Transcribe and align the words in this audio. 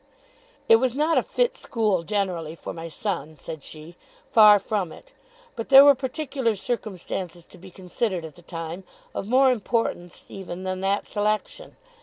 'It 0.67 0.77
was 0.77 0.95
not 0.95 1.19
a 1.19 1.21
fit 1.21 1.55
school 1.55 2.01
generally 2.01 2.55
for 2.55 2.73
my 2.73 2.87
son,' 2.87 3.37
said 3.37 3.63
she; 3.63 3.95
'far 4.31 4.57
from 4.57 4.91
it; 4.91 5.13
but 5.55 5.69
there 5.69 5.85
were 5.85 5.93
particular 5.93 6.55
circumstances 6.55 7.45
to 7.45 7.59
be 7.59 7.69
considered 7.69 8.25
at 8.25 8.33
the 8.33 8.41
time, 8.41 8.83
of 9.13 9.27
more 9.27 9.51
importance 9.51 10.25
even 10.27 10.63
than 10.63 10.81
that 10.81 11.07
selection. 11.07 11.75